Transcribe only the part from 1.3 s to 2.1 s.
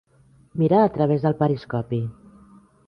periscopi.